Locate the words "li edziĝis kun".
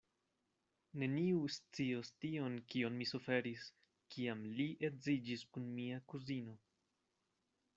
4.61-5.69